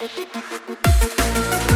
¡Gracias! 0.00 1.69